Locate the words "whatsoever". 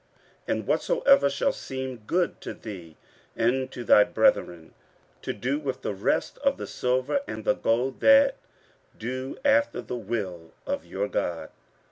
0.67-1.29